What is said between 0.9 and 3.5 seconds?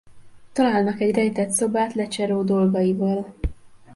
egy rejtett szobát Lechero dolgaival.